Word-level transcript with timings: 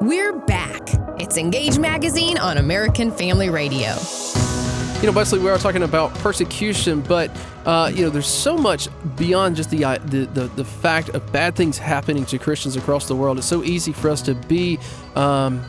We're 0.00 0.32
back. 0.32 0.80
It's 1.18 1.36
Engage 1.36 1.76
Magazine 1.80 2.38
on 2.38 2.58
American 2.58 3.10
Family 3.10 3.50
Radio. 3.50 3.96
You 5.00 5.06
know, 5.06 5.12
Wesley, 5.12 5.40
we 5.40 5.50
are 5.50 5.58
talking 5.58 5.82
about 5.82 6.14
persecution, 6.14 7.00
but 7.00 7.32
uh, 7.66 7.90
you 7.92 8.04
know, 8.04 8.10
there's 8.10 8.28
so 8.28 8.56
much 8.56 8.88
beyond 9.16 9.56
just 9.56 9.70
the, 9.70 9.84
uh, 9.84 9.98
the, 10.04 10.26
the 10.26 10.44
the 10.54 10.64
fact 10.64 11.08
of 11.10 11.32
bad 11.32 11.56
things 11.56 11.78
happening 11.78 12.24
to 12.26 12.38
Christians 12.38 12.76
across 12.76 13.08
the 13.08 13.16
world. 13.16 13.38
It's 13.38 13.46
so 13.48 13.64
easy 13.64 13.92
for 13.92 14.08
us 14.08 14.22
to 14.22 14.36
be 14.36 14.78
um, 15.16 15.64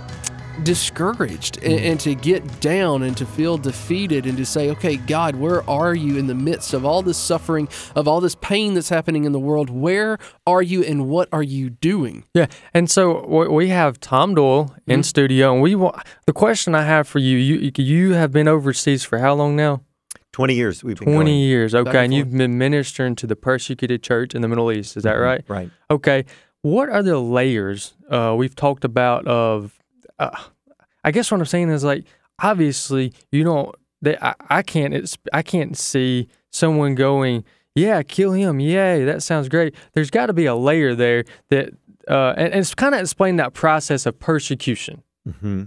discouraged 0.64 1.58
and, 1.64 1.80
and, 1.80 2.00
to 2.00 2.16
get 2.16 2.62
down 2.62 3.04
and 3.04 3.16
to 3.18 3.26
feel 3.26 3.58
defeated 3.58 4.26
and 4.26 4.38
to 4.38 4.46
say, 4.46 4.70
okay, 4.70 4.98
God, 4.98 5.36
where 5.36 5.68
are 5.70 5.94
you 5.96 6.18
in 6.18 6.28
the 6.28 6.36
midst 6.36 6.74
of 6.74 6.86
all 6.86 7.02
this 7.02 7.18
suffering, 7.18 7.68
of 7.96 8.08
all 8.08 8.22
this 8.22 8.36
pain 8.36 8.74
that's 8.74 8.90
happening 8.90 9.26
in 9.26 9.32
the 9.32 9.40
world? 9.40 9.70
Where 9.70 10.18
are 10.46 10.62
you 10.62 10.84
and 10.84 11.08
what 11.08 11.30
are 11.32 11.44
you 11.44 11.70
doing? 11.70 12.24
Yeah. 12.34 12.48
And 12.74 12.90
so 12.90 13.26
we 13.50 13.70
have 13.70 14.00
Tom 14.00 14.36
Doyle 14.36 14.76
in 14.88 15.00
mm-hmm. 15.00 15.02
studio, 15.04 15.54
and 15.54 15.62
we 15.62 15.76
want 15.76 15.96
the 16.26 16.34
question 16.34 16.76
I 16.76 16.84
have 16.84 17.08
for 17.08 17.20
you, 17.20 17.38
you 17.38 17.72
you 17.78 18.14
have 18.14 18.32
been 18.32 18.48
overseas 18.48 19.04
for 19.04 19.20
how 19.20 19.34
long 19.34 19.56
now? 19.56 19.82
20 20.32 20.54
years 20.54 20.84
we've 20.84 20.98
been 20.98 21.12
20 21.12 21.32
going. 21.32 21.40
years 21.40 21.74
okay 21.74 21.90
and, 21.90 21.98
and 21.98 22.14
you've 22.14 22.32
been 22.32 22.58
ministering 22.58 23.16
to 23.16 23.26
the 23.26 23.36
persecuted 23.36 24.04
church 24.04 24.36
in 24.36 24.42
the 24.42 24.48
middle 24.48 24.72
east 24.72 24.96
is 24.96 25.04
that 25.04 25.16
mm-hmm. 25.16 25.24
right 25.24 25.44
right 25.48 25.72
okay 25.90 26.24
what 26.62 26.88
are 26.88 27.02
the 27.02 27.18
layers 27.18 27.94
uh, 28.10 28.36
we've 28.38 28.56
talked 28.56 28.86
about 28.86 29.28
of 29.28 29.80
uh, 30.20 30.30
I 31.04 31.12
guess 31.12 31.32
what 31.32 31.40
I'm 31.40 31.46
saying 31.46 31.70
is 31.70 31.84
like 31.84 32.06
obviously 32.42 33.14
you 33.32 33.44
don't. 33.44 33.76
They, 34.02 34.18
I, 34.18 34.36
I 34.50 34.62
can't. 34.62 34.94
It's, 34.94 35.18
I 35.34 35.42
can't 35.42 35.78
see 35.78 36.30
someone 36.52 36.96
going, 36.96 37.44
yeah, 37.76 38.02
kill 38.02 38.32
him. 38.32 38.60
Yay, 38.60 39.04
that 39.06 39.24
sounds 39.24 39.50
great. 39.50 39.76
There's 39.94 40.10
got 40.10 40.28
to 40.28 40.34
be 40.34 40.46
a 40.46 40.56
layer 40.56 40.96
there 40.96 41.26
that, 41.50 41.72
uh, 42.08 42.34
and, 42.38 42.54
and 42.54 42.62
it's 42.62 42.74
kind 42.74 42.96
of 42.96 43.02
explain 43.02 43.36
that 43.38 43.54
process 43.54 44.06
of 44.06 44.18
persecution. 44.20 45.04
Mm-hmm. 45.28 45.64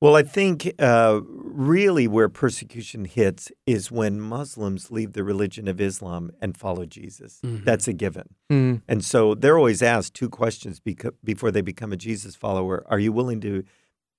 Well, 0.00 0.14
I 0.14 0.22
think 0.22 0.72
uh, 0.78 1.22
really 1.24 2.06
where 2.06 2.28
persecution 2.28 3.04
hits 3.04 3.50
is 3.66 3.90
when 3.90 4.20
Muslims 4.20 4.92
leave 4.92 5.14
the 5.14 5.24
religion 5.24 5.66
of 5.66 5.80
Islam 5.80 6.30
and 6.40 6.56
follow 6.56 6.86
Jesus. 6.86 7.40
Mm-hmm. 7.44 7.64
That's 7.64 7.88
a 7.88 7.92
given. 7.92 8.28
Mm-hmm. 8.52 8.76
And 8.86 9.04
so 9.04 9.34
they're 9.34 9.58
always 9.58 9.82
asked 9.82 10.14
two 10.14 10.28
questions 10.28 10.78
beca- 10.78 11.14
before 11.24 11.50
they 11.50 11.62
become 11.62 11.92
a 11.92 11.96
Jesus 11.96 12.36
follower 12.36 12.84
Are 12.88 13.00
you 13.00 13.10
willing 13.10 13.40
to 13.40 13.64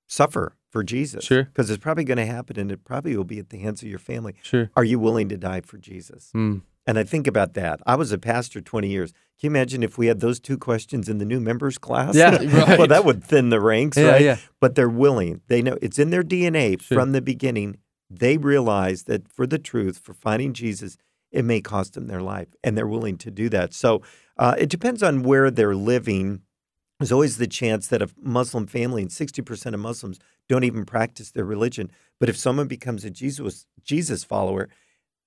suffer 0.10 0.58
for 0.70 0.84
Jesus? 0.84 1.24
Sure. 1.24 1.46
Because 1.46 1.70
it's 1.70 1.82
probably 1.82 2.04
going 2.04 2.18
to 2.18 2.26
happen 2.26 2.60
and 2.60 2.72
it 2.72 2.84
probably 2.84 3.16
will 3.16 3.24
be 3.24 3.40
at 3.40 3.50
the 3.50 3.60
hands 3.60 3.82
of 3.82 3.88
your 3.88 4.00
family. 4.00 4.36
Sure. 4.42 4.70
Are 4.76 4.84
you 4.84 5.00
willing 5.00 5.30
to 5.30 5.38
die 5.38 5.62
for 5.62 5.78
Jesus? 5.78 6.32
Mm. 6.36 6.64
And 6.86 6.98
I 6.98 7.04
think 7.04 7.28
about 7.28 7.54
that. 7.54 7.80
I 7.86 7.96
was 7.96 8.12
a 8.12 8.18
pastor 8.18 8.62
20 8.62 8.90
years. 8.90 9.12
Can 9.12 9.20
you 9.42 9.50
imagine 9.52 9.84
if 9.84 9.98
we 9.98 10.08
had 10.08 10.20
those 10.20 10.40
two 10.40 10.58
questions 10.58 11.08
in 11.08 11.20
the 11.20 11.26
new 11.26 11.40
members 11.40 11.78
class? 11.78 12.16
Yeah, 12.16 12.32
right. 12.44 12.80
well, 12.80 12.88
that 12.88 13.06
would 13.06 13.24
thin 13.24 13.50
the 13.50 13.62
ranks, 13.62 13.96
yeah, 13.96 14.10
right? 14.10 14.22
Yeah. 14.22 14.38
But 14.60 14.76
they're 14.76 14.90
willing. 14.90 15.42
They 15.48 15.62
know 15.62 15.78
it's 15.82 16.00
in 16.00 16.10
their 16.10 16.24
DNA 16.24 16.82
sure. 16.82 16.98
from 16.98 17.12
the 17.12 17.22
beginning. 17.22 17.78
They 18.10 18.38
realize 18.38 19.04
that 19.04 19.32
for 19.32 19.46
the 19.46 19.60
truth, 19.60 20.00
for 20.00 20.14
finding 20.14 20.52
Jesus, 20.54 20.98
it 21.32 21.46
may 21.46 21.62
cost 21.62 21.94
them 21.94 22.08
their 22.08 22.24
life, 22.24 22.48
and 22.64 22.76
they're 22.76 22.88
willing 22.88 23.18
to 23.20 23.30
do 23.30 23.50
that. 23.50 23.74
So 23.74 24.02
uh, 24.38 24.56
it 24.58 24.70
depends 24.70 25.04
on 25.04 25.22
where 25.22 25.52
they're 25.52 25.76
living. 25.76 26.42
There's 27.00 27.12
always 27.12 27.38
the 27.38 27.48
chance 27.48 27.88
that 27.88 28.02
a 28.02 28.10
Muslim 28.22 28.68
family, 28.68 29.02
and 29.02 29.12
60% 29.12 29.74
of 29.74 29.80
Muslims 29.80 30.20
don't 30.50 30.66
even 30.66 30.86
practice 30.86 31.32
their 31.32 31.46
religion. 31.46 31.90
But 32.20 32.28
if 32.28 32.36
someone 32.36 32.68
becomes 32.68 33.06
a 33.06 33.10
Jesus 33.10 33.66
Jesus 33.84 34.24
follower, 34.24 34.68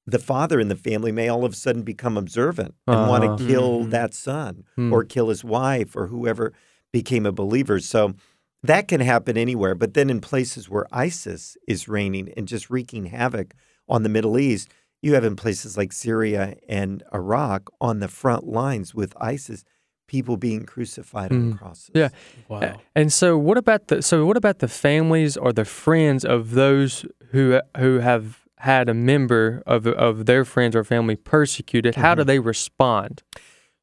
the 0.07 0.19
father 0.19 0.61
in 0.61 0.69
the 0.69 0.77
family 0.77 1.13
may 1.13 1.29
all 1.29 1.45
of 1.45 1.53
a 1.53 1.57
sudden 1.57 1.83
become 1.83 2.19
observant 2.19 2.75
and 2.87 2.97
uh-huh. 2.97 3.11
want 3.11 3.39
to 3.39 3.47
kill 3.47 3.81
mm-hmm. 3.81 3.91
that 3.91 4.15
son 4.15 4.65
mm-hmm. 4.77 4.93
or 4.93 5.05
kill 5.05 5.29
his 5.29 5.45
wife 5.45 5.97
or 5.97 6.09
whoever 6.09 6.53
became 6.93 7.25
a 7.25 7.33
believer. 7.33 7.81
So 7.81 8.15
that 8.63 8.89
can 8.89 9.01
happen 9.01 9.39
anywhere. 9.39 9.75
But 9.75 9.95
then 9.95 10.11
in 10.11 10.21
places 10.21 10.69
where 10.69 10.87
ISIS 10.93 11.57
is 11.67 11.89
reigning 11.89 12.33
and 12.37 12.47
just 12.47 12.69
wreaking 12.69 13.07
havoc 13.07 13.55
on 13.89 14.03
the 14.03 14.09
Middle 14.09 14.39
East, 14.39 14.69
you 15.01 15.15
have 15.15 15.25
in 15.25 15.37
places 15.37 15.77
like 15.77 15.93
Syria 15.93 16.57
and 16.69 17.03
Iraq 17.13 17.71
on 17.81 18.01
the 18.01 18.09
front 18.09 18.47
lines 18.47 18.95
with 18.95 19.15
ISIS 19.21 19.65
people 20.13 20.37
being 20.37 20.65
crucified 20.65 21.31
mm. 21.31 21.53
on 21.53 21.59
crosses. 21.59 21.91
Yeah. 21.95 22.11
Wow. 22.47 22.79
And 22.95 23.11
so 23.11 23.39
what 23.39 23.57
about 23.57 23.89
the 23.89 24.03
so 24.03 24.27
what 24.27 24.37
about 24.37 24.59
the 24.59 24.69
families 24.69 25.39
or 25.39 25.55
the 25.55 25.65
friends 25.65 26.23
of 26.23 26.51
those 26.51 27.07
who 27.31 27.61
who 27.79 28.01
have 28.01 28.41
had 28.59 28.91
a 28.91 28.95
member 28.95 29.63
of 29.67 29.87
of 29.87 30.27
their 30.27 30.45
friends 30.45 30.77
or 30.77 30.85
family 30.85 31.17
persecuted? 31.17 31.95
Mm-hmm. 31.95 32.03
How 32.03 32.15
do 32.15 32.21
mm-hmm. 32.21 32.29
they 32.29 32.39
respond? 32.41 33.23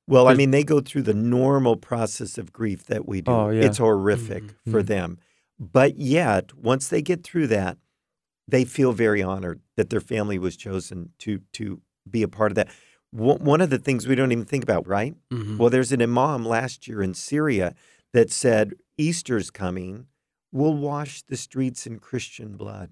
Well, 0.08 0.28
I 0.28 0.34
mean, 0.34 0.52
they 0.52 0.64
go 0.64 0.82
through 0.82 1.04
the 1.04 1.14
normal 1.14 1.76
process 1.76 2.40
of 2.40 2.52
grief 2.52 2.86
that 2.86 3.08
we 3.08 3.22
do. 3.22 3.32
Oh, 3.32 3.50
yeah. 3.50 3.66
It's 3.66 3.78
horrific 3.78 4.44
mm-hmm. 4.44 4.72
for 4.72 4.80
mm-hmm. 4.80 4.88
them. 4.88 5.18
But 5.60 5.98
yet, 5.98 6.56
once 6.58 6.88
they 6.88 7.04
get 7.04 7.24
through 7.24 7.48
that, 7.48 7.78
they 8.48 8.66
feel 8.66 8.92
very 8.92 9.22
honored 9.22 9.62
that 9.78 9.92
their 9.92 10.02
family 10.02 10.40
was 10.40 10.56
chosen 10.56 11.12
to 11.20 11.42
to 11.54 11.82
be 12.10 12.22
a 12.24 12.28
part 12.28 12.52
of 12.52 12.56
that. 12.56 12.70
One 13.12 13.62
of 13.62 13.70
the 13.70 13.80
things 13.80 14.08
we 14.08 14.16
don't 14.16 14.32
even 14.32 14.46
think 14.46 14.64
about, 14.64 14.88
right? 14.88 15.16
Mm-hmm. 15.32 15.58
Well, 15.58 15.70
there's 15.70 15.92
an 15.92 16.02
imam 16.02 16.46
last 16.46 16.88
year 16.88 17.02
in 17.02 17.14
Syria 17.14 17.74
that 18.14 18.32
said, 18.32 18.74
Easter's 18.98 19.50
coming. 19.50 20.06
We'll 20.52 20.76
wash 20.76 21.22
the 21.24 21.38
streets 21.38 21.88
in 21.88 22.00
Christian 22.00 22.56
blood. 22.56 22.92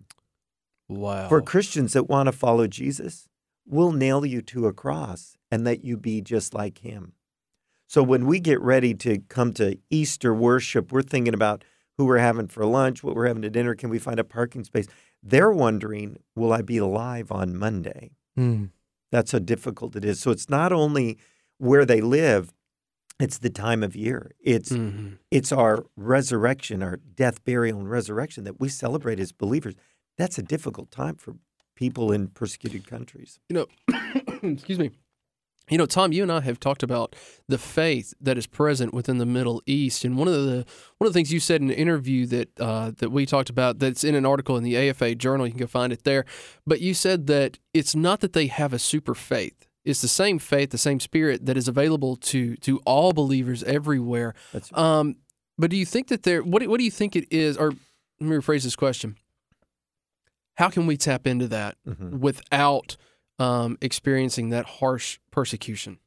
Wow. 0.89 1.27
For 1.27 1.41
Christians 1.41 1.93
that 1.93 2.09
want 2.09 2.27
to 2.27 2.31
follow 2.31 2.67
Jesus, 2.67 3.27
we'll 3.65 3.91
nail 3.91 4.25
you 4.25 4.41
to 4.43 4.67
a 4.67 4.73
cross 4.73 5.37
and 5.51 5.63
let 5.63 5.83
you 5.83 5.97
be 5.97 6.21
just 6.21 6.53
like 6.53 6.79
him. 6.79 7.13
So 7.87 8.03
when 8.03 8.25
we 8.25 8.39
get 8.39 8.61
ready 8.61 8.93
to 8.95 9.19
come 9.29 9.53
to 9.53 9.77
Easter 9.89 10.33
worship, 10.33 10.91
we're 10.91 11.01
thinking 11.01 11.33
about 11.33 11.63
who 11.97 12.05
we're 12.05 12.17
having 12.17 12.47
for 12.47 12.65
lunch, 12.65 13.03
what 13.03 13.15
we're 13.15 13.27
having 13.27 13.41
to 13.41 13.49
dinner, 13.49 13.75
can 13.75 13.89
we 13.89 13.99
find 13.99 14.19
a 14.19 14.23
parking 14.23 14.63
space? 14.63 14.87
They're 15.23 15.51
wondering, 15.51 16.17
will 16.35 16.53
I 16.53 16.61
be 16.61 16.77
alive 16.77 17.31
on 17.31 17.57
Monday? 17.57 18.11
Mm. 18.37 18.69
That's 19.11 19.31
how 19.31 19.39
difficult 19.39 19.95
it 19.95 20.03
is. 20.03 20.19
So 20.19 20.31
it's 20.31 20.49
not 20.49 20.71
only 20.71 21.17
where 21.57 21.85
they 21.85 22.01
live, 22.01 22.53
it's 23.19 23.39
the 23.39 23.49
time 23.49 23.83
of 23.83 23.95
year. 23.95 24.31
It's 24.39 24.71
mm-hmm. 24.71 25.15
it's 25.31 25.51
our 25.51 25.85
resurrection, 25.95 26.83
our 26.83 26.97
death, 26.97 27.43
burial, 27.43 27.79
and 27.79 27.89
resurrection 27.89 28.43
that 28.43 28.59
we 28.59 28.69
celebrate 28.69 29.19
as 29.19 29.31
believers. 29.31 29.73
That's 30.17 30.37
a 30.37 30.43
difficult 30.43 30.91
time 30.91 31.15
for 31.15 31.35
people 31.75 32.11
in 32.11 32.27
persecuted 32.27 32.87
countries. 32.87 33.39
You 33.49 33.55
know, 33.55 33.67
excuse 34.43 34.79
me. 34.79 34.91
You 35.69 35.77
know, 35.77 35.85
Tom, 35.85 36.13
you 36.13 36.23
and 36.23 36.31
I 36.31 36.39
have 36.41 36.59
talked 36.59 36.81
about 36.81 37.15
the 37.47 37.57
faith 37.57 38.13
that 38.21 38.37
is 38.37 38.47
present 38.47 38.93
within 38.93 39.17
the 39.17 39.25
Middle 39.25 39.61
East, 39.65 40.05
and 40.05 40.17
one 40.17 40.27
of 40.27 40.33
the 40.33 40.65
one 40.97 41.07
of 41.07 41.13
the 41.13 41.17
things 41.17 41.33
you 41.33 41.41
said 41.41 41.61
in 41.61 41.69
an 41.69 41.75
interview 41.75 42.25
that 42.27 42.59
uh, 42.59 42.91
that 42.97 43.09
we 43.09 43.25
talked 43.25 43.49
about 43.49 43.79
that's 43.79 44.03
in 44.03 44.15
an 44.15 44.25
article 44.25 44.55
in 44.55 44.63
the 44.63 44.77
AFA 44.77 45.15
Journal, 45.15 45.45
you 45.45 45.51
can 45.51 45.59
go 45.59 45.67
find 45.67 45.91
it 45.91 46.03
there. 46.03 46.25
But 46.65 46.79
you 46.79 46.93
said 46.93 47.27
that 47.27 47.59
it's 47.73 47.95
not 47.95 48.21
that 48.21 48.31
they 48.31 48.47
have 48.47 48.71
a 48.71 48.79
super 48.79 49.13
faith; 49.13 49.67
it's 49.83 50.01
the 50.01 50.07
same 50.07 50.39
faith, 50.39 50.69
the 50.69 50.77
same 50.77 51.01
spirit 51.01 51.45
that 51.45 51.57
is 51.57 51.67
available 51.67 52.15
to 52.15 52.55
to 52.57 52.79
all 52.85 53.11
believers 53.11 53.61
everywhere. 53.63 54.35
That's 54.53 54.71
right. 54.71 54.81
Um, 54.81 55.17
but 55.57 55.69
do 55.69 55.75
you 55.75 55.85
think 55.85 56.07
that 56.07 56.23
there? 56.23 56.43
What 56.43 56.65
what 56.67 56.77
do 56.77 56.85
you 56.85 56.91
think 56.91 57.15
it 57.17 57.27
is? 57.29 57.57
Or 57.57 57.71
let 58.21 58.29
me 58.29 58.37
rephrase 58.37 58.63
this 58.63 58.77
question: 58.77 59.17
How 60.55 60.69
can 60.69 60.87
we 60.87 60.95
tap 60.95 61.27
into 61.27 61.47
that 61.49 61.75
mm-hmm. 61.85 62.19
without 62.19 62.95
um, 63.39 63.77
experiencing 63.81 64.49
that 64.49 64.65
harsh 64.65 65.19
persecution? 65.31 65.99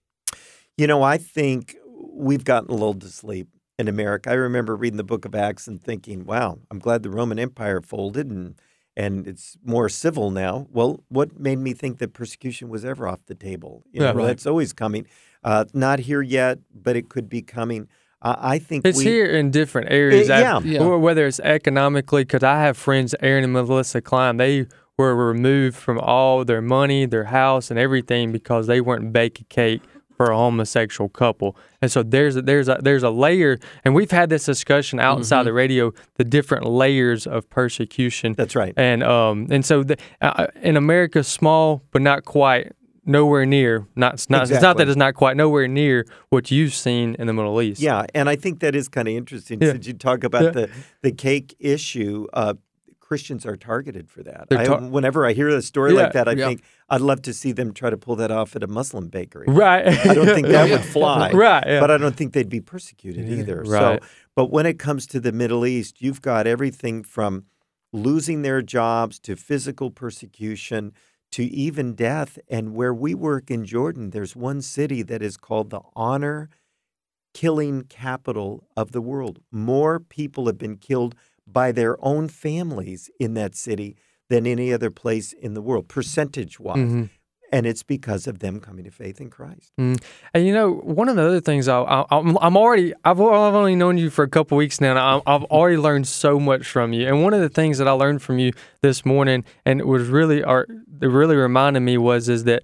You 0.76 0.86
know, 0.86 1.02
I 1.02 1.18
think 1.18 1.76
we've 2.12 2.44
gotten 2.44 2.70
a 2.70 2.74
little 2.74 2.94
to 2.94 3.08
sleep 3.08 3.48
in 3.78 3.88
America. 3.88 4.30
I 4.30 4.34
remember 4.34 4.76
reading 4.76 4.98
the 4.98 5.04
book 5.04 5.24
of 5.24 5.34
Acts 5.34 5.66
and 5.66 5.82
thinking, 5.82 6.24
wow, 6.24 6.58
I'm 6.70 6.78
glad 6.78 7.02
the 7.02 7.10
Roman 7.10 7.38
Empire 7.38 7.80
folded 7.80 8.30
and 8.30 8.54
and 8.96 9.26
it's 9.26 9.56
more 9.64 9.88
civil 9.88 10.30
now. 10.30 10.66
Well, 10.70 11.04
what 11.08 11.38
made 11.38 11.58
me 11.58 11.72
think 11.72 11.98
that 11.98 12.12
persecution 12.12 12.68
was 12.68 12.84
ever 12.84 13.08
off 13.08 13.20
the 13.26 13.34
table? 13.34 13.84
You 13.92 14.02
yeah, 14.02 14.12
know, 14.12 14.18
right. 14.18 14.30
It's 14.30 14.46
always 14.46 14.72
coming. 14.72 15.06
Uh, 15.42 15.64
not 15.72 16.00
here 16.00 16.20
yet, 16.20 16.58
but 16.74 16.96
it 16.96 17.08
could 17.08 17.28
be 17.28 17.40
coming. 17.40 17.88
Uh, 18.20 18.36
I 18.38 18.58
think 18.58 18.84
it's 18.84 18.98
we, 18.98 19.04
here 19.04 19.26
in 19.26 19.50
different 19.50 19.90
areas. 19.90 20.28
It, 20.28 20.32
yeah. 20.32 20.60
yeah. 20.60 20.82
whether 20.82 21.26
it's 21.26 21.40
economically, 21.40 22.24
because 22.24 22.42
I 22.42 22.60
have 22.60 22.76
friends, 22.76 23.14
Aaron 23.20 23.44
and 23.44 23.52
Melissa 23.52 24.02
Klein, 24.02 24.36
they 24.36 24.66
were 25.00 25.26
removed 25.34 25.76
from 25.76 25.98
all 25.98 26.44
their 26.44 26.62
money, 26.62 27.06
their 27.06 27.24
house, 27.24 27.70
and 27.70 27.78
everything 27.78 28.32
because 28.32 28.66
they 28.66 28.80
weren't 28.80 29.12
baking 29.12 29.46
cake 29.48 29.82
for 30.16 30.30
a 30.30 30.36
homosexual 30.36 31.08
couple. 31.08 31.56
And 31.80 31.90
so 31.90 32.02
there's 32.02 32.36
a, 32.36 32.42
there's 32.42 32.68
a 32.68 32.78
there's 32.82 33.02
a 33.02 33.10
layer, 33.10 33.58
and 33.84 33.94
we've 33.94 34.10
had 34.10 34.28
this 34.28 34.44
discussion 34.44 35.00
outside 35.00 35.38
mm-hmm. 35.38 35.46
the 35.46 35.52
radio, 35.54 35.92
the 36.16 36.24
different 36.24 36.66
layers 36.66 37.26
of 37.26 37.48
persecution. 37.48 38.34
That's 38.34 38.54
right. 38.54 38.74
And 38.76 39.02
um 39.02 39.46
and 39.50 39.64
so 39.64 39.82
the, 39.82 39.96
uh, 40.20 40.46
in 40.62 40.76
America, 40.76 41.24
small 41.24 41.82
but 41.92 42.02
not 42.02 42.24
quite. 42.24 42.72
Nowhere 43.06 43.46
near, 43.46 43.86
not, 43.96 44.26
not 44.28 44.42
exactly. 44.42 44.54
it's 44.54 44.62
not 44.62 44.76
that 44.76 44.88
it's 44.88 44.96
not 44.96 45.14
quite 45.14 45.36
nowhere 45.36 45.66
near 45.66 46.06
what 46.28 46.50
you've 46.50 46.74
seen 46.74 47.16
in 47.18 47.26
the 47.26 47.32
Middle 47.32 47.60
East. 47.62 47.80
Yeah, 47.80 48.04
and 48.14 48.28
I 48.28 48.36
think 48.36 48.60
that 48.60 48.74
is 48.76 48.88
kind 48.88 49.08
of 49.08 49.14
interesting 49.14 49.58
yeah. 49.60 49.72
since 49.72 49.86
you 49.86 49.94
talk 49.94 50.22
about 50.22 50.42
yeah. 50.42 50.50
the 50.50 50.70
the 51.02 51.10
cake 51.10 51.56
issue. 51.58 52.26
Uh, 52.32 52.54
Christians 53.10 53.44
are 53.44 53.56
targeted 53.56 54.08
for 54.08 54.22
that. 54.22 54.46
They're 54.48 54.72
I, 54.72 54.78
whenever 54.78 55.26
I 55.26 55.32
hear 55.32 55.48
a 55.48 55.60
story 55.62 55.94
Yeah, 55.94 56.02
like 56.02 56.12
that, 56.12 56.28
I 56.28 56.32
yeah. 56.34 56.46
think 56.46 56.62
I'd 56.88 57.00
love 57.00 57.22
to 57.22 57.34
see 57.34 57.50
them 57.50 57.74
try 57.74 57.90
to 57.90 57.96
pull 57.96 58.14
that 58.14 58.30
off 58.30 58.54
at 58.54 58.62
a 58.62 58.68
Muslim 58.68 59.08
bakery. 59.08 59.46
Right. 59.48 59.84
I 59.84 60.14
don't 60.14 60.26
think 60.26 60.46
that 60.56 60.70
would 60.70 60.84
fly. 60.84 61.32
Right. 61.34 61.80
But 61.80 61.90
I 61.90 61.96
don't 61.96 62.14
think 62.14 62.34
they'd 62.34 62.48
be 62.48 62.60
persecuted 62.60 63.28
either. 63.28 63.64
right. 63.66 64.00
So, 64.00 64.08
but 64.36 64.52
when 64.52 64.64
it 64.64 64.78
comes 64.78 65.08
to 65.08 65.18
the 65.18 65.32
Middle 65.32 65.66
East, 65.66 66.00
you've 66.00 66.22
got 66.22 66.46
everything 66.46 67.02
from 67.02 67.46
losing 67.92 68.42
their 68.42 68.62
jobs 68.62 69.18
to 69.18 69.34
physical 69.34 69.90
persecution 69.90 70.92
to 71.32 71.42
even 71.42 71.94
death. 71.96 72.38
And 72.48 72.74
where 72.76 72.94
we 72.94 73.12
work 73.12 73.50
in 73.50 73.64
Jordan, 73.64 74.10
there's 74.10 74.36
one 74.36 74.62
city 74.62 75.02
that 75.02 75.20
is 75.20 75.36
called 75.36 75.70
the 75.70 75.80
honor 75.96 76.48
killing 77.34 77.82
capital 77.82 78.68
of 78.76 78.92
the 78.92 79.00
world. 79.00 79.40
More 79.50 79.98
people 79.98 80.46
have 80.46 80.58
been 80.58 80.76
killed 80.76 81.16
by 81.52 81.72
their 81.72 82.02
own 82.04 82.28
families 82.28 83.10
in 83.18 83.34
that 83.34 83.54
city 83.54 83.96
than 84.28 84.46
any 84.46 84.72
other 84.72 84.90
place 84.90 85.32
in 85.32 85.54
the 85.54 85.62
world, 85.62 85.88
percentage 85.88 86.60
wise. 86.60 86.78
Mhm. 86.78 87.10
And 87.52 87.66
it's 87.66 87.82
because 87.82 88.28
of 88.28 88.38
them 88.38 88.60
coming 88.60 88.84
to 88.84 88.92
faith 88.92 89.20
in 89.20 89.28
Christ. 89.28 89.72
Mm. 89.76 90.00
And 90.32 90.46
you 90.46 90.54
know, 90.54 90.70
one 90.70 91.08
of 91.08 91.16
the 91.16 91.22
other 91.26 91.40
things 91.40 91.66
I, 91.66 91.80
I, 91.80 92.04
I'm, 92.12 92.38
I'm 92.40 92.56
already, 92.56 92.94
I've, 93.04 93.20
I've 93.20 93.54
only 93.54 93.74
known 93.74 93.98
you 93.98 94.08
for 94.08 94.22
a 94.22 94.28
couple 94.28 94.56
weeks 94.56 94.80
now, 94.80 94.90
and 94.90 94.98
I, 95.00 95.20
I've 95.26 95.42
already 95.44 95.76
learned 95.76 96.06
so 96.06 96.38
much 96.38 96.64
from 96.64 96.92
you. 96.92 97.08
And 97.08 97.24
one 97.24 97.34
of 97.34 97.40
the 97.40 97.48
things 97.48 97.78
that 97.78 97.88
I 97.88 97.90
learned 97.90 98.22
from 98.22 98.38
you 98.38 98.52
this 98.82 99.04
morning, 99.04 99.44
and 99.66 99.80
it 99.80 99.88
was 99.88 100.06
really, 100.06 100.44
or 100.44 100.68
it 101.02 101.06
really 101.06 101.34
reminded 101.34 101.80
me 101.80 101.98
was, 101.98 102.28
is 102.28 102.44
that 102.44 102.62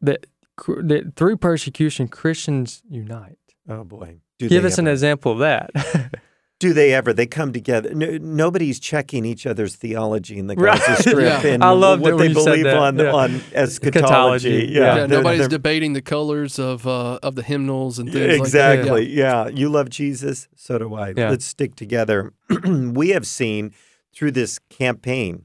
that, 0.00 0.26
that 0.66 1.12
through 1.14 1.36
persecution, 1.36 2.08
Christians 2.08 2.82
unite. 2.90 3.38
Oh 3.68 3.84
boy. 3.84 4.16
Do 4.38 4.48
Give 4.48 4.64
us 4.64 4.78
an 4.78 4.88
example 4.88 5.32
of 5.32 5.38
that. 5.38 5.70
Do 6.60 6.72
they 6.72 6.92
ever? 6.92 7.12
They 7.12 7.26
come 7.26 7.52
together. 7.52 7.94
No, 7.94 8.18
nobody's 8.20 8.80
checking 8.80 9.24
each 9.24 9.46
other's 9.46 9.76
theology 9.76 10.38
in 10.40 10.48
the 10.48 10.56
Right. 10.56 10.76
Gaza 10.78 11.02
Strip 11.10 11.44
Yeah. 11.44 11.50
and 11.52 11.62
I 11.62 11.70
love 11.70 12.00
what 12.00 12.18
they 12.18 12.32
believe 12.32 12.66
on 12.66 12.98
Yeah. 12.98 13.12
on 13.12 13.40
eschatology. 13.52 13.98
Eschatology. 14.00 14.50
Yeah, 14.50 14.56
Yeah, 14.64 14.80
Yeah, 14.80 14.94
they're- 14.94 15.18
nobody's 15.18 15.38
they're- 15.40 15.48
debating 15.48 15.92
the 15.92 16.02
colors 16.02 16.58
of 16.58 16.84
uh, 16.86 17.20
of 17.22 17.36
the 17.36 17.42
hymnals 17.44 18.00
and 18.00 18.12
things 18.12 18.34
exactly. 18.40 18.90
like 18.90 19.04
that. 19.04 19.08
yeah. 19.10 19.48
you 19.48 19.68
love 19.68 19.88
Jesus, 19.88 20.48
so 20.56 20.78
do 20.78 20.94
I. 20.94 21.12
Yeah. 21.16 21.30
Let's 21.30 21.44
stick 21.44 21.76
together. 21.76 22.32
we 22.64 23.10
have 23.10 23.26
seen 23.26 23.72
through 24.12 24.32
this 24.32 24.58
campaign, 24.68 25.44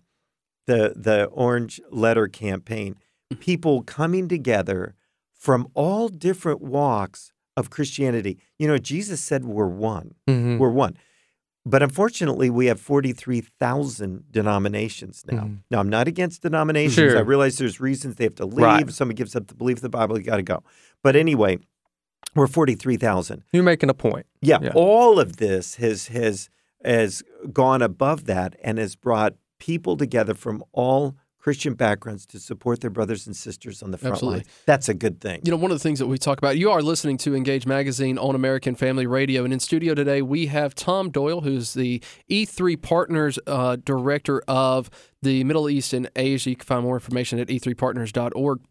the 0.66 0.94
the 0.96 1.26
Orange 1.26 1.80
Letter 1.92 2.28
campaign, 2.28 2.96
people 3.40 3.84
coming 3.84 4.28
together 4.28 4.96
from 5.38 5.68
all 5.76 6.08
different 6.10 6.62
walks 6.62 7.33
of 7.56 7.70
Christianity. 7.70 8.38
You 8.60 8.68
know, 8.68 8.78
Jesus 8.78 9.22
said 9.22 9.46
we're 9.46 9.68
one. 9.68 10.16
Mhm. 10.28 10.58
We're 10.60 10.70
one. 10.72 10.98
But 11.66 11.82
unfortunately, 11.82 12.50
we 12.50 12.66
have 12.66 12.80
43,000 12.80 14.26
denominations 14.32 15.24
now. 15.32 15.44
Mhm. 15.44 15.58
Now, 15.72 15.80
I'm 15.80 15.90
not 15.90 16.08
against 16.08 16.42
denominations. 16.42 16.96
Sure. 16.96 17.18
I 17.18 17.22
realize 17.22 17.58
there's 17.58 17.80
reasons 17.80 18.16
they 18.16 18.26
have 18.26 18.36
to 18.36 18.46
leave. 18.46 18.58
Right. 18.66 18.84
If 18.88 18.94
somebody 18.94 19.16
gives 19.18 19.36
up 19.36 19.48
the 19.48 19.56
belief 19.56 19.78
of 19.78 19.82
the 19.84 19.90
Bible, 19.90 20.18
you 20.18 20.24
got 20.26 20.38
to 20.38 20.44
go. 20.44 20.64
But 21.02 21.16
anyway, 21.16 21.60
we're 22.36 22.48
43,000. 22.48 23.44
You're 23.54 23.64
making 23.64 23.90
a 23.90 23.94
point. 23.94 24.26
Yeah, 24.42 24.60
Yeah. 24.62 24.72
all 24.76 25.20
of 25.20 25.38
this 25.38 25.76
has 25.76 26.08
has 26.08 26.50
has 26.84 27.24
gone 27.54 27.82
above 27.82 28.26
that 28.26 28.58
and 28.62 28.78
has 28.78 28.98
brought 28.98 29.36
people 29.58 29.96
together 29.96 30.34
from 30.34 30.62
all 30.74 31.16
Christian 31.44 31.74
backgrounds 31.74 32.26
to 32.28 32.40
support 32.40 32.80
their 32.80 32.90
brothers 32.90 33.28
and 33.28 33.36
sisters 33.36 33.84
on 33.84 33.92
the 33.92 33.98
front 33.98 34.14
Absolutely. 34.14 34.40
lines. 34.40 34.50
That's 34.66 34.88
a 34.88 34.94
good 34.94 35.20
thing. 35.20 35.42
You 35.44 35.52
know, 35.52 35.58
one 35.58 35.72
of 35.72 35.78
the 35.78 35.84
things 35.84 36.00
that 36.00 36.08
we 36.08 36.18
talk 36.18 36.38
about, 36.38 36.58
you 36.58 36.72
are 36.72 36.82
listening 36.82 37.18
to 37.18 37.36
Engage 37.36 37.66
Magazine 37.66 38.18
on 38.18 38.34
American 38.34 38.76
Family 38.76 39.06
Radio. 39.06 39.44
And 39.44 39.52
in 39.52 39.60
studio 39.60 39.94
today, 39.94 40.22
we 40.22 40.46
have 40.46 40.74
Tom 40.74 41.10
Doyle, 41.10 41.42
who's 41.42 41.74
the 41.74 42.02
E3 42.32 42.82
Partners 42.82 43.40
uh, 43.46 43.76
Director 43.76 44.42
of 44.48 44.90
the 45.22 45.44
Middle 45.44 45.70
East 45.70 45.92
and 45.92 46.10
Asia. 46.16 46.52
You 46.52 46.56
can 46.56 46.66
find 46.66 46.84
more 46.84 46.96
information 46.96 47.40
at 47.40 47.50
e3partners.org. 47.50 48.62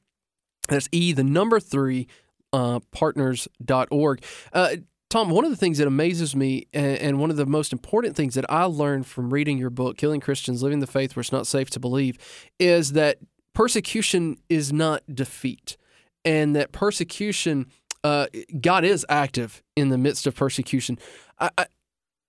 That's 0.69 0.89
E, 0.93 1.13
the 1.13 1.25
number 1.25 1.61
three, 1.61 2.07
uh, 2.55 2.81
partners.org. 2.91 4.25
Uh, 4.55 4.77
Tom, 5.13 5.29
one 5.29 5.45
of 5.45 5.51
the 5.51 5.59
things 5.59 5.77
that 5.77 5.87
amazes 5.87 6.35
me, 6.35 6.67
and, 6.73 7.21
one 7.21 7.31
of 7.31 7.37
the 7.37 7.45
most 7.45 7.71
important 7.71 8.17
things 8.17 8.35
that 8.35 8.47
I 8.49 8.65
learned 8.65 9.07
from 9.07 9.31
reading 9.31 9.59
your 9.59 9.69
book, 9.69 9.99
Killing 9.99 10.21
Christians, 10.21 10.63
Living 10.63 10.79
the 10.79 10.87
Faith 10.87 11.15
Where 11.15 11.21
It's 11.21 11.31
Not 11.31 11.47
Safe 11.47 11.69
to 11.69 11.79
Believe, 11.79 12.17
is 12.59 12.93
that 12.93 13.19
persecution 13.55 14.39
is 14.49 14.73
not 14.73 15.03
defeat. 15.15 15.77
And 16.25 16.57
that 16.57 16.73
persecution, 16.73 17.67
uh, 18.03 18.29
God 18.59 18.87
is 18.87 19.05
active 19.11 19.63
in 19.77 19.91
the 19.91 19.99
midst 19.99 20.27
of 20.27 20.35
persecution. 20.35 20.99
I, 21.39 21.51
I, 21.59 21.67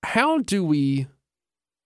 how 0.03 0.39
do 0.39 0.61
we, 0.61 1.07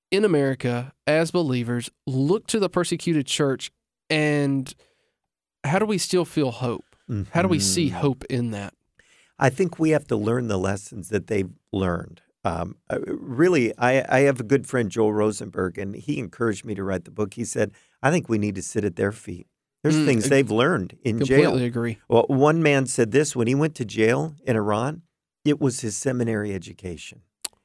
in 0.10 0.26
America, 0.26 0.94
as 1.06 1.30
believers, 1.30 1.92
look 2.08 2.48
to 2.48 2.60
the 2.60 2.70
persecuted 2.70 3.28
church 3.28 3.70
and 4.10 4.74
how 5.64 5.78
do 5.78 5.86
we 5.86 6.00
still 6.00 6.26
feel 6.26 6.50
hope? 6.50 6.86
How 7.34 7.44
do 7.44 7.48
we 7.48 7.60
see 7.60 7.90
Mhm. 7.90 7.94
hope 7.94 8.24
in 8.32 8.50
that? 8.52 8.74
I 9.40 9.50
think 9.50 9.78
we 9.78 9.92
have 9.92 10.08
to 10.08 10.16
learn 10.16 10.48
the 10.48 10.58
lessons 10.58 11.10
that 11.10 11.28
they've 11.28 11.52
learned. 11.72 12.22
Um, 12.44 12.78
uh, 12.90 13.00
really, 13.06 13.78
I, 13.78 14.06
I 14.10 14.20
have 14.22 14.40
a 14.40 14.44
good 14.44 14.68
friend, 14.68 14.90
Joel 14.90 15.14
Rosenberg, 15.14 15.78
and 15.78 15.96
he 15.96 16.18
encouraged 16.18 16.66
me 16.66 16.76
to 16.76 16.84
write 16.84 17.06
the 17.06 17.12
book. 17.12 17.34
He 17.34 17.44
said, 17.44 17.72
I 18.02 18.10
think 18.10 18.30
we 18.30 18.38
need 18.38 18.56
to 18.56 18.62
sit 18.62 18.86
at 18.86 18.96
their 18.96 19.12
feet. 19.12 19.48
There's 19.84 19.98
Mm, 19.98 20.06
things 20.06 20.30
they've 20.30 20.50
learned 20.50 20.98
in 21.04 21.20
jail." 21.20 21.52
Completely 21.52 21.66
agree. 21.66 21.98
Well, 22.10 22.26
one 22.28 22.64
man 22.64 22.86
said 22.86 23.12
this 23.12 23.36
when 23.36 23.48
he 23.48 23.56
went 23.56 23.76
to 23.76 23.86
jail 23.86 24.36
in 24.46 24.56
Iran, 24.56 25.02
it 25.44 25.60
was 25.60 25.82
his 25.82 25.96
seminary 25.98 26.54
education. 26.54 27.22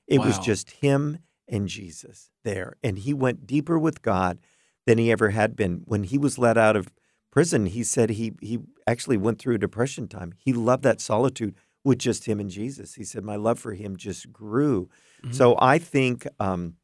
It 0.06 0.20
was 0.20 0.38
just 0.38 0.70
him 0.72 1.18
and 1.48 1.68
Jesus 1.68 2.30
there. 2.44 2.76
And 2.82 2.98
he 2.98 3.14
went 3.14 3.46
deeper 3.46 3.78
with 3.78 4.02
God 4.02 4.38
than 4.86 4.98
he 4.98 5.10
ever 5.12 5.30
had 5.30 5.56
been. 5.56 5.82
When 5.84 6.04
he 6.04 6.18
was 6.18 6.38
let 6.38 6.58
out 6.58 6.76
of 6.76 6.88
prison, 7.32 7.66
he 7.66 7.82
said 7.82 8.10
he 8.10 8.34
he 8.40 8.60
actually 8.86 9.16
went 9.16 9.40
through 9.40 9.56
a 9.56 9.58
depression 9.58 10.06
time. 10.06 10.34
He 10.38 10.52
loved 10.52 10.84
that 10.84 11.00
solitude 11.00 11.56
with 11.84 11.98
just 11.98 12.26
him 12.26 12.38
and 12.38 12.48
Jesus. 12.50 12.94
He 12.94 13.02
said, 13.02 13.24
My 13.24 13.34
love 13.36 13.58
for 13.58 13.74
him 13.74 13.96
just 13.96 14.32
grew. 14.32 14.88
Mhm. 15.24 15.34
So 15.34 15.56
I 15.60 15.78
think 15.78 16.26
um, 16.38 16.76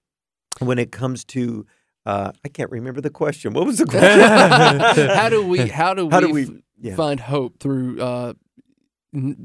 when 0.58 0.78
it 0.80 0.90
comes 0.90 1.24
to 1.26 1.64
uh, 2.06 2.32
I 2.44 2.48
can't 2.48 2.70
remember 2.70 3.00
the 3.02 3.10
question. 3.10 3.52
What 3.52 3.66
was 3.66 3.78
the 3.78 3.84
question? 3.86 4.20
how 5.20 5.28
do 5.28 5.46
we 5.46 5.58
how 5.80 5.92
do 5.94 6.08
How 6.10 6.20
we, 6.20 6.26
do 6.26 6.32
we- 6.32 6.42
f- 6.44 6.62
yeah. 6.80 6.94
find 6.96 7.20
hope 7.20 7.58
through 7.60 8.00
uh, 8.00 8.32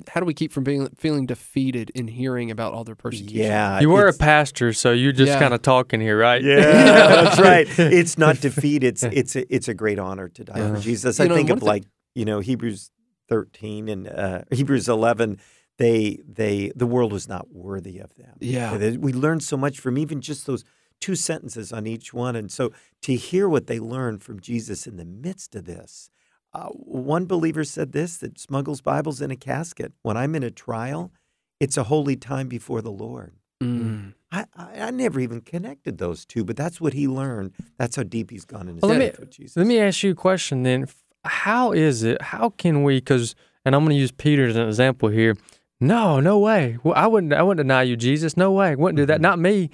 how 0.10 0.20
do 0.20 0.26
we 0.26 0.34
keep 0.34 0.52
from 0.52 0.64
being 0.64 0.88
feeling 0.98 1.26
defeated 1.26 1.90
in 1.96 2.08
hearing 2.08 2.52
about 2.52 2.74
all 2.74 2.84
their 2.84 2.96
persecution? 2.96 3.38
Yeah, 3.38 3.80
You 3.80 3.90
were 3.90 4.08
a 4.08 4.14
pastor, 4.14 4.74
so 4.74 4.92
you're 4.92 5.14
just 5.14 5.32
Yeah. 5.32 5.40
kind 5.40 5.54
of 5.54 5.62
talking 5.62 6.02
here, 6.02 6.18
right? 6.18 6.44
Yeah, 6.44 6.56
that's 6.62 7.40
right. 7.40 7.68
It's 7.80 8.18
not 8.18 8.42
defeat. 8.42 8.84
It's 8.84 9.04
it's 9.04 9.36
a, 9.36 9.54
it's 9.56 9.68
a 9.68 9.74
great 9.74 10.00
honor 10.00 10.28
to 10.30 10.44
die 10.44 10.74
for 10.74 10.80
Jesus. 10.80 11.18
You 11.20 11.26
I 11.26 11.28
know, 11.30 11.36
think 11.36 11.50
of 11.50 11.60
thing- 11.60 11.68
like 11.68 11.84
you 12.16 12.26
know 12.26 12.40
Hebrews 12.40 12.92
thirteen 13.30 13.88
and 13.90 14.08
uh, 14.08 14.42
Hebrews 14.52 14.90
eleven. 14.90 15.40
They 15.78 16.20
they 16.28 16.72
the 16.76 16.86
world 16.86 17.12
was 17.12 17.28
not 17.28 17.52
worthy 17.52 18.00
of 18.00 18.14
them. 18.16 18.36
Yeah. 18.40 18.76
We 18.98 19.12
learned 19.14 19.44
so 19.44 19.58
much 19.58 19.80
from 19.80 19.98
even 19.98 20.22
just 20.22 20.46
those 20.46 20.64
two 21.02 21.16
sentences 21.16 21.74
on 21.74 21.88
each 21.88 22.14
one, 22.14 22.36
and 22.36 22.52
so 22.52 22.72
to 23.02 23.16
hear 23.16 23.50
what 23.50 23.68
they 23.68 23.80
learned 23.80 24.22
from 24.24 24.40
Jesus 24.40 24.86
in 24.88 24.98
the 24.98 25.06
midst 25.06 25.56
of 25.56 25.66
this. 25.66 26.10
Uh, 26.54 26.68
one 26.70 27.26
believer 27.26 27.64
said 27.64 27.92
this 27.94 28.18
that 28.18 28.40
smuggles 28.40 28.82
Bibles 28.82 29.22
in 29.22 29.32
a 29.32 29.36
casket. 29.36 29.92
When 30.04 30.16
I'm 30.18 30.36
in 30.36 30.44
a 30.44 30.52
trial, 30.52 31.12
it's 31.60 31.78
a 31.78 31.84
holy 31.84 32.16
time 32.16 32.48
before 32.48 32.82
the 32.82 32.92
Lord. 32.92 33.34
Mm. 33.62 34.14
I, 34.32 34.46
I, 34.56 34.80
I 34.82 34.92
never 34.92 35.20
even 35.20 35.42
connected 35.42 35.98
those 35.98 36.26
two, 36.26 36.44
but 36.44 36.56
that's 36.58 36.80
what 36.82 36.94
he 36.94 37.08
learned. 37.08 37.54
That's 37.78 37.96
how 37.96 38.04
deep 38.04 38.30
he's 38.30 38.46
gone 38.46 38.68
in 38.68 38.76
his 38.76 38.82
Well, 38.82 38.92
let 38.92 39.00
faith 39.00 39.20
me- 39.20 39.22
with 39.22 39.32
Jesus. 39.32 39.58
Let 39.58 39.68
me 39.68 39.80
ask 39.80 40.04
you 40.04 40.12
a 40.12 40.16
question 40.16 40.64
then. 40.64 40.88
How 41.26 41.72
is 41.72 42.04
it? 42.04 42.22
How 42.22 42.50
can 42.50 42.84
we? 42.84 42.98
Because, 42.98 43.34
and 43.64 43.74
I'm 43.74 43.84
going 43.86 43.96
to 43.96 44.00
use 44.00 44.12
Peter 44.12 44.46
as 44.46 44.58
an 44.58 44.68
example 44.68 45.08
here. 45.10 45.38
No, 45.80 46.20
no 46.20 46.38
way. 46.38 46.78
Well, 46.84 46.94
I 46.96 47.08
wouldn't. 47.08 47.34
I 47.34 47.42
wouldn't 47.42 47.66
deny 47.66 47.84
you, 47.84 47.96
Jesus. 47.96 48.36
No 48.38 48.52
way. 48.52 48.76
Wouldn't 48.76 48.98
do 48.98 49.06
that. 49.06 49.16
Mm-hmm. 49.16 49.22
Not 49.22 49.40
me. 49.40 49.70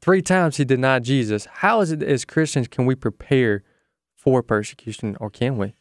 Three 0.00 0.22
times 0.22 0.56
he 0.56 0.64
denied 0.64 1.04
Jesus. 1.04 1.46
How 1.46 1.80
is 1.82 1.92
it 1.92 2.02
as 2.02 2.24
Christians 2.24 2.68
can 2.68 2.86
we 2.86 2.94
prepare 2.94 3.62
for 4.14 4.42
persecution, 4.42 5.16
or 5.20 5.30
can 5.30 5.56
we? 5.58 5.74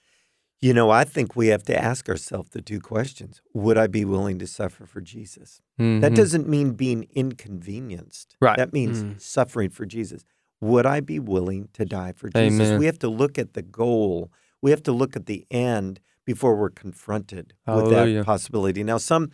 You 0.62 0.74
know, 0.74 0.90
I 0.90 1.04
think 1.04 1.36
we 1.36 1.48
have 1.48 1.64
to 1.64 1.78
ask 1.78 2.08
ourselves 2.10 2.50
the 2.52 2.62
two 2.62 2.80
questions. 2.80 3.42
Would 3.54 3.78
I 3.78 3.88
be 3.88 4.06
willing 4.06 4.40
to 4.40 4.48
suffer 4.48 4.86
for 4.86 5.02
Jesus? 5.02 5.62
That 5.78 5.84
Mhm. 6.12 6.16
doesn't 6.16 6.48
mean 6.48 6.72
being 6.72 7.08
inconvenienced. 7.14 8.36
Right. 8.42 8.58
That 8.58 8.74
means 8.74 9.04
Mm. 9.04 9.22
suffering 9.22 9.70
for 9.70 9.86
Jesus. 9.86 10.24
Would 10.62 10.86
I 10.86 11.02
be 11.02 11.20
willing 11.20 11.70
to 11.74 11.86
die 11.86 12.14
for 12.14 12.30
Jesus? 12.30 12.68
Amen. 12.68 12.80
We 12.80 12.86
have 12.86 13.00
to 13.00 13.10
look 13.10 13.38
at 13.38 13.54
the 13.54 13.62
goal. 13.62 14.32
We 14.62 14.72
have 14.72 14.82
to 14.84 14.92
look 14.92 15.16
at 15.16 15.26
the 15.26 15.46
end 15.52 16.00
before 16.26 16.56
we're 16.56 16.70
confronted 16.72 17.54
with 17.68 17.90
that 17.90 18.26
possibility. 18.26 18.84
Now, 18.84 18.98
some 18.98 19.30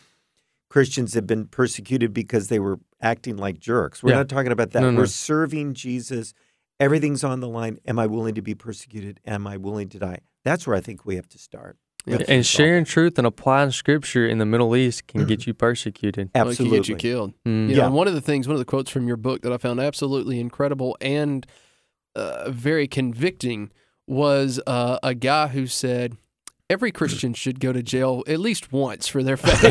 Christians 0.69 1.13
have 1.13 1.27
been 1.27 1.45
persecuted 1.47 2.13
because 2.13 2.47
they 2.47 2.59
were 2.59 2.79
acting 3.01 3.37
like 3.37 3.59
jerks. 3.59 4.01
We're 4.03 4.11
Yeah. 4.11 4.17
not 4.17 4.29
talking 4.29 4.51
about 4.51 4.71
that. 4.71 4.81
No, 4.81 4.91
no. 4.91 4.97
We're 4.99 5.05
serving 5.05 5.73
Jesus. 5.75 6.33
Everything's 6.79 7.23
on 7.23 7.39
the 7.41 7.47
line. 7.47 7.79
Am 7.85 7.99
I 7.99 8.07
willing 8.07 8.35
to 8.35 8.41
be 8.41 8.55
persecuted? 8.55 9.19
Am 9.25 9.45
I 9.45 9.57
willing 9.57 9.89
to 9.89 9.99
die? 9.99 10.19
That's 10.43 10.65
where 10.67 10.75
I 10.75 10.81
think 10.81 11.05
we 11.05 11.15
have 11.15 11.27
to 11.29 11.37
start. 11.37 11.77
We 12.05 12.13
have 12.13 12.23
And 12.27 12.43
sharing 12.45 12.83
truth 12.83 13.17
and 13.19 13.27
applying 13.27 13.69
scripture 13.71 14.27
in 14.27 14.39
the 14.39 14.45
Middle 14.45 14.75
East 14.75 15.05
can 15.07 15.25
get 15.25 15.45
you 15.47 15.53
persecuted. 15.53 16.31
Well, 16.33 16.47
it 16.47 16.49
Absolutely. 16.51 16.77
can 16.77 16.81
get 16.83 16.89
you 16.89 16.95
killed. 16.95 17.33
Mm. 17.45 17.69
You 17.69 17.75
Yeah. 17.75 17.81
know, 17.81 17.85
and 17.87 17.95
one 17.95 18.07
of 18.07 18.15
the 18.15 18.21
things, 18.21 18.47
one 18.47 18.55
of 18.55 18.59
the 18.59 18.65
quotes 18.65 18.89
from 18.89 19.07
your 19.07 19.17
book 19.17 19.41
that 19.43 19.53
I 19.53 19.57
found 19.57 19.79
absolutely 19.79 20.39
incredible 20.39 20.97
and 20.99 21.45
uh, 22.15 22.49
very 22.49 22.87
convicting 22.87 23.69
was 24.07 24.59
uh, 24.65 24.97
a 25.03 25.13
guy 25.13 25.47
who 25.49 25.67
said 25.67 26.17
every 26.71 26.91
Christian 26.99 27.35
should 27.35 27.59
go 27.59 27.71
to 27.71 27.83
jail 27.83 28.23
at 28.27 28.39
least 28.39 28.71
once 28.73 29.07
for 29.07 29.21
their 29.21 29.37
faith. 29.45 29.59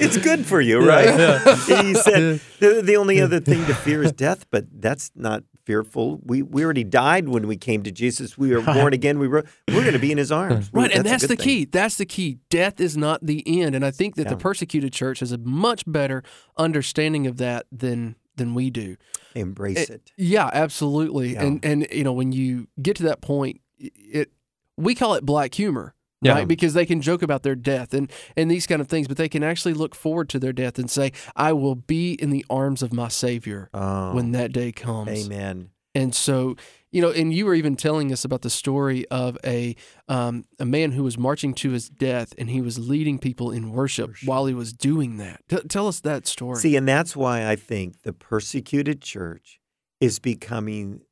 it's 0.00 0.16
good 0.16 0.46
for 0.46 0.60
you, 0.62 0.80
right? 0.86 1.08
He 1.66 1.94
said 1.94 2.40
the, 2.60 2.80
the 2.82 2.96
only 2.96 3.20
other 3.20 3.40
thing 3.40 3.66
to 3.66 3.74
fear 3.74 4.02
is 4.02 4.12
death, 4.12 4.46
but 4.50 4.64
that's 4.72 5.10
not 5.14 5.44
fearful. 5.68 6.18
We 6.24 6.40
we 6.40 6.64
already 6.64 6.82
died 6.82 7.28
when 7.28 7.46
we 7.46 7.58
came 7.58 7.82
to 7.82 7.92
Jesus. 7.92 8.38
We 8.38 8.56
were 8.56 8.62
born 8.62 8.94
again. 8.94 9.18
We 9.18 9.28
were 9.28 9.44
we're 9.68 9.82
going 9.82 9.92
to 9.92 9.98
be 9.98 10.10
in 10.10 10.16
His 10.16 10.32
arms. 10.32 10.70
Right, 10.78 10.90
and 10.94 11.04
that's 11.04 11.26
the 11.26 11.36
good 11.36 11.44
key. 11.44 11.64
That's 11.66 11.96
the 11.96 12.06
key. 12.06 12.38
Death 12.48 12.80
is 12.80 12.96
not 12.96 13.24
the 13.24 13.42
end, 13.60 13.74
and 13.74 13.84
I 13.84 13.90
think 13.90 14.14
that 14.14 14.28
the 14.28 14.36
persecuted 14.36 14.92
church 14.92 15.20
has 15.20 15.30
a 15.30 15.38
much 15.38 15.82
better 15.86 16.22
understanding 16.56 17.26
of 17.26 17.36
that 17.36 17.66
than 17.70 18.16
than 18.36 18.54
we 18.54 18.70
do. 18.70 18.96
thing. 19.34 19.42
Embrace 19.42 19.90
it. 19.90 20.10
Yeah, 20.16 20.48
absolutely. 20.52 21.34
Yeah. 21.34 21.44
And 21.44 21.64
and 21.64 21.86
you 21.92 22.04
know 22.04 22.14
when 22.14 22.32
you 22.32 22.68
get 22.80 22.96
to 22.96 23.02
that 23.04 23.20
point, 23.20 23.60
it 23.78 24.30
we 24.78 24.94
call 24.94 25.14
it 25.14 25.26
black 25.26 25.54
humor. 25.54 25.94
Yeah. 26.20 26.32
Right, 26.32 26.48
because 26.48 26.74
they 26.74 26.84
can 26.86 27.00
joke 27.00 27.22
about 27.22 27.44
their 27.44 27.54
death 27.54 27.94
and, 27.94 28.10
and 28.36 28.50
these 28.50 28.66
kind 28.66 28.80
of 28.80 28.88
things, 28.88 29.06
but 29.06 29.16
they 29.16 29.28
can 29.28 29.44
actually 29.44 29.74
look 29.74 29.94
forward 29.94 30.28
to 30.30 30.40
their 30.40 30.52
death 30.52 30.78
and 30.78 30.90
say, 30.90 31.12
"I 31.36 31.52
will 31.52 31.76
be 31.76 32.14
in 32.14 32.30
the 32.30 32.44
arms 32.50 32.82
of 32.82 32.92
my 32.92 33.06
Savior 33.08 33.70
Oh, 33.72 34.14
when 34.14 34.32
that 34.32 34.52
day 34.52 34.72
comes." 34.72 35.26
amen. 35.26 35.70
And 35.94 36.14
so, 36.14 36.56
you 36.90 37.00
know, 37.00 37.10
and 37.10 37.32
you 37.32 37.46
were 37.46 37.54
even 37.54 37.74
telling 37.76 38.12
us 38.12 38.24
about 38.24 38.42
the 38.42 38.50
story 38.50 39.06
of 39.08 39.38
a 39.44 39.76
um, 40.08 40.44
a 40.58 40.64
man 40.64 40.92
who 40.92 41.02
was 41.02 41.16
marching 41.16 41.54
to 41.54 41.70
his 41.70 41.88
death, 41.88 42.34
and 42.36 42.50
he 42.50 42.60
was 42.60 42.78
leading 42.78 43.18
people 43.18 43.52
in 43.52 43.70
worship, 43.70 44.16
while 44.24 44.46
he 44.46 44.54
was 44.54 44.72
doing 44.72 45.18
that. 45.18 45.42
T- 45.48 45.68
tell 45.68 45.86
us 45.86 46.00
that 46.00 46.26
story. 46.26 46.56
See, 46.56 46.74
and 46.74 46.86
that's 46.86 47.16
why 47.16 47.48
I 47.48 47.54
think 47.54 48.02
the 48.02 48.12
persecuted 48.12 49.02
church 49.02 49.60
is 50.00 50.18
becoming 50.18 51.02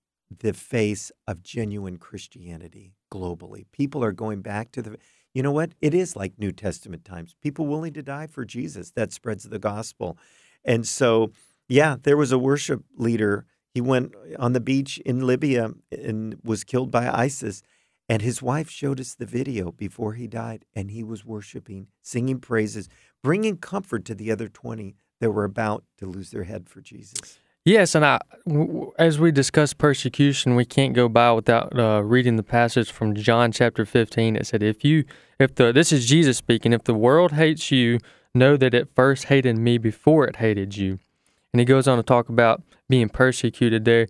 the 0.41 0.53
face 0.53 1.13
of 1.29 1.43
genuine 1.43 1.97
Christianity 1.99 2.96
globally. 3.11 3.67
People 3.73 4.03
are 4.05 4.13
going 4.13 4.43
back 4.43 4.73
to 4.73 4.83
the, 4.83 4.97
you 5.35 5.43
know 5.43 5.53
what? 5.53 5.73
It 5.81 5.95
is 5.95 6.17
like 6.17 6.39
New 6.39 6.53
Testament 6.53 7.05
times. 7.05 7.35
People 7.43 7.67
willing 7.67 7.93
to 7.95 8.03
die 8.03 8.27
for 8.27 8.45
Jesus. 8.45 8.91
That 8.93 9.13
spreads 9.13 9.45
the 9.45 9.59
gospel. 9.59 10.19
And 10.65 10.87
so, 10.87 11.33
yeah, 11.69 11.97
there 12.03 12.17
was 12.17 12.33
a 12.33 12.39
worship 12.39 12.83
leader. 12.97 13.47
He 13.75 13.81
went 13.81 14.15
on 14.39 14.53
the 14.53 14.61
beach 14.61 14.99
in 14.99 15.27
Libya 15.27 15.73
and 15.93 16.37
was 16.43 16.65
killed 16.65 16.91
by 16.91 17.09
ISIS. 17.09 17.63
And 18.09 18.23
his 18.23 18.41
wife 18.41 18.71
showed 18.71 19.01
us 19.01 19.15
the 19.15 19.27
video 19.27 19.73
before 19.73 20.13
he 20.13 20.29
died, 20.29 20.65
and 20.77 20.93
he 20.93 21.03
was 21.03 21.25
worshiping, 21.25 21.89
singing 22.03 22.39
praises, 22.39 22.89
bringing 23.23 23.57
comfort 23.57 24.05
to 24.05 24.15
the 24.15 24.31
other 24.31 24.47
20 24.47 24.95
that 25.21 25.33
were 25.33 25.45
about 25.45 25.83
to 25.99 26.07
lose 26.07 26.31
their 26.31 26.45
head 26.45 26.69
for 26.69 26.81
Jesus. 26.81 27.41
Yes, 27.67 27.97
and 27.97 28.05
I, 28.05 28.21
w- 28.47 28.93
as 28.97 29.19
we 29.19 29.33
discuss 29.33 29.73
persecution, 29.73 30.55
we 30.55 30.65
can't 30.65 30.95
go 30.95 31.09
by 31.09 31.33
without 31.33 31.77
uh, 31.77 32.01
reading 32.05 32.37
the 32.37 32.45
passage 32.45 32.93
from 32.93 33.17
John 33.17 33.51
chapter 33.51 33.85
15. 33.85 34.37
It 34.37 34.47
said, 34.47 34.63
"If 34.63 34.85
you, 34.85 35.05
if 35.41 35.57
the, 35.57 35.73
this 35.73 35.91
is 35.93 36.07
Jesus 36.07 36.37
speaking, 36.37 36.73
if 36.73 36.85
the 36.85 36.95
world 36.95 37.33
hates 37.33 37.73
you, 37.73 37.99
know 38.37 38.57
that 38.57 38.73
it 38.73 38.89
first 38.95 39.25
hated 39.25 39.59
me 39.59 39.79
before 39.79 40.29
it 40.29 40.37
hated 40.37 40.77
you." 40.77 41.01
And 41.53 41.59
he 41.59 41.65
goes 41.65 41.89
on 41.89 41.97
to 41.97 42.05
talk 42.05 42.29
about 42.29 42.63
being 42.89 43.09
persecuted 43.09 43.85
there. 43.85 44.07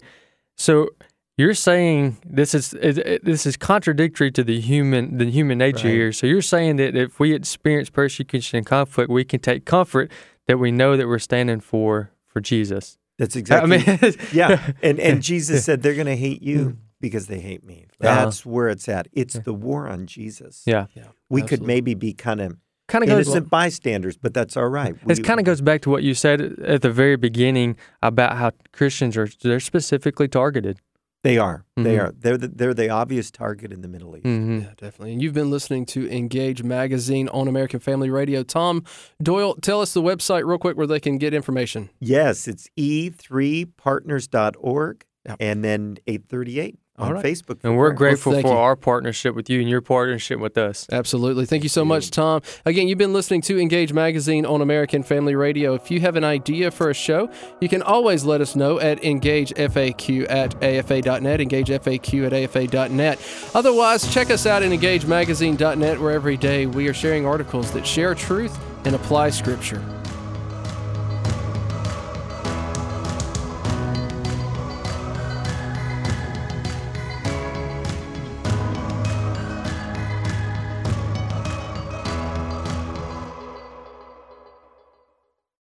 So 0.58 0.90
you're 1.38 1.54
saying 1.54 2.18
this 2.26 2.54
is 2.54 2.72
this 2.72 3.46
is 3.46 3.56
contradictory 3.56 4.30
to 4.32 4.44
the 4.44 4.60
human 4.60 5.16
the 5.16 5.30
human 5.30 5.56
nature 5.56 5.88
Right. 5.88 5.94
here. 5.94 6.12
So 6.12 6.26
you're 6.26 6.42
saying 6.42 6.76
that 6.76 6.94
if 6.94 7.18
we 7.18 7.32
experience 7.32 7.88
persecution 7.88 8.58
and 8.58 8.66
conflict, 8.66 9.10
we 9.10 9.24
can 9.24 9.40
take 9.40 9.64
comfort 9.64 10.12
that 10.46 10.58
we 10.58 10.70
know 10.70 10.98
that 10.98 11.08
we're 11.08 11.18
standing 11.18 11.60
for 11.60 12.10
for 12.26 12.42
Jesus. 12.42 12.98
That's 13.18 13.36
exactly. 13.36 13.78
I 13.78 13.98
mean, 14.02 14.14
yeah, 14.32 14.72
and 14.82 15.00
and 15.00 15.22
Jesus 15.22 15.64
said 15.64 15.82
they're 15.82 15.94
going 15.94 16.06
to 16.06 16.16
hate 16.16 16.42
you 16.42 16.76
because 17.00 17.26
they 17.26 17.40
hate 17.40 17.64
me. 17.64 17.86
Uh-huh. 18.02 18.24
That's 18.24 18.44
where 18.44 18.68
it's 18.68 18.88
at. 18.88 19.08
It's 19.12 19.38
the 19.38 19.54
war 19.54 19.88
on 19.88 20.06
Jesus. 20.06 20.62
yeah. 20.66 20.86
yeah, 20.94 21.04
we 21.28 21.42
could 21.42 21.62
maybe 21.62 21.94
be 21.94 22.12
kind 22.12 22.40
of 22.40 22.56
kind 22.88 23.02
of 23.04 23.08
goes 23.08 23.26
innocent 23.26 23.50
bystanders, 23.50 24.16
but 24.16 24.34
that's 24.34 24.56
all 24.56 24.68
right. 24.68 24.94
it 25.06 25.24
kind 25.24 25.40
of 25.40 25.46
goes 25.46 25.60
back 25.60 25.82
to 25.82 25.90
what 25.90 26.02
you 26.02 26.14
said 26.14 26.40
at 26.62 26.82
the 26.82 26.90
very 26.90 27.16
beginning 27.16 27.76
about 28.02 28.36
how 28.36 28.52
Christians 28.72 29.16
are 29.16 29.28
they're 29.42 29.60
specifically 29.60 30.28
targeted. 30.28 30.80
They 31.26 31.38
are. 31.38 31.64
They 31.76 31.96
Mhm. 31.96 32.02
are. 32.04 32.12
They're 32.16 32.38
the, 32.38 32.46
they're 32.48 32.72
the 32.74 32.88
obvious 32.88 33.32
target 33.32 33.72
in 33.72 33.80
the 33.82 33.88
Middle 33.88 34.16
East. 34.16 34.26
Mm-hmm. 34.26 34.58
Yeah, 34.60 34.68
definitely. 34.76 35.12
And 35.14 35.20
you've 35.22 35.34
been 35.34 35.50
listening 35.50 35.84
to 35.86 36.08
Engage 36.08 36.62
Magazine 36.62 37.28
on 37.30 37.48
American 37.48 37.80
Family 37.80 38.10
Radio. 38.10 38.44
Tom 38.44 38.84
Doyle, 39.20 39.56
tell 39.56 39.80
us 39.80 39.92
the 39.92 40.02
website 40.02 40.46
real 40.46 40.58
quick 40.58 40.76
where 40.76 40.86
they 40.86 41.00
can 41.00 41.18
get 41.18 41.34
information. 41.34 41.90
Yes, 42.00 42.46
it's 42.46 42.68
e3partners.org 42.78 45.04
Yep. 45.26 45.36
and 45.40 45.64
then 45.64 45.96
838 46.06 46.78
on 46.98 47.08
All 47.08 47.14
right. 47.14 47.24
Facebook. 47.24 47.58
And 47.62 47.76
we're 47.76 47.92
grateful 47.92 48.32
thank 48.32 48.46
for 48.46 48.52
you. 48.52 48.58
our 48.58 48.76
partnership 48.76 49.34
with 49.34 49.50
you 49.50 49.60
and 49.60 49.68
your 49.68 49.80
partnership 49.80 50.38
with 50.38 50.56
us. 50.56 50.86
Absolutely. 50.90 51.46
Thank 51.46 51.62
you 51.62 51.68
so 51.68 51.84
much, 51.84 52.10
Tom. 52.10 52.42
Again, 52.64 52.88
you've 52.88 52.98
been 52.98 53.12
listening 53.12 53.42
to 53.42 53.58
Engage 53.58 53.92
Magazine 53.92 54.46
on 54.46 54.60
American 54.60 55.02
Family 55.02 55.34
Radio. 55.34 55.74
If 55.74 55.90
you 55.90 56.00
have 56.00 56.16
an 56.16 56.24
idea 56.24 56.70
for 56.70 56.90
a 56.90 56.94
show, 56.94 57.30
you 57.60 57.68
can 57.68 57.82
always 57.82 58.24
let 58.24 58.40
us 58.40 58.56
know 58.56 58.80
at 58.80 59.02
engagefaq 59.02 60.30
at 60.30 60.54
afa.net, 60.62 61.40
engagefaq 61.40 62.26
at 62.26 62.32
afa.net. 62.32 63.18
Otherwise, 63.54 64.12
check 64.12 64.30
us 64.30 64.46
out 64.46 64.62
at 64.62 64.70
engagemagazine.net, 64.70 66.00
where 66.00 66.12
every 66.12 66.36
day 66.36 66.66
we 66.66 66.88
are 66.88 66.94
sharing 66.94 67.26
articles 67.26 67.72
that 67.72 67.86
share 67.86 68.14
truth 68.14 68.58
and 68.84 68.94
apply 68.94 69.30
Scripture. 69.30 69.82